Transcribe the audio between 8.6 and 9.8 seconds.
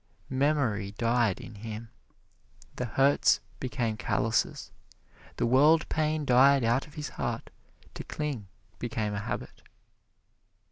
became a habit.